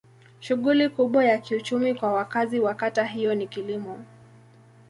[0.39, 4.05] Shughuli kubwa ya kiuchumi kwa wakazi wa kata hiyo ni kilimo.